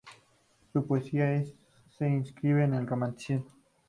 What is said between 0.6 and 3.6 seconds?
Su poesía se inscribe en el Romanticismo.